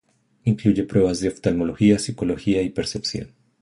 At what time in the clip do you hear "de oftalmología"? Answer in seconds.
1.19-1.99